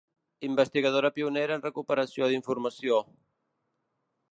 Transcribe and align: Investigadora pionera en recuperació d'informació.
Investigadora 0.45 1.11
pionera 1.17 1.57
en 1.61 1.65
recuperació 1.67 2.31
d'informació. 2.33 3.01